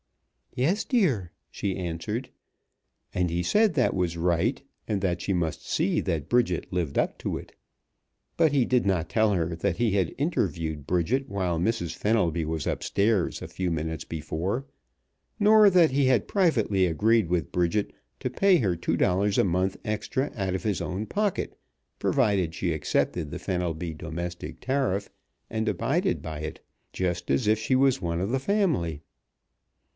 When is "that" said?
3.75-3.93, 4.99-5.21, 6.01-6.27, 9.55-9.77, 15.69-15.91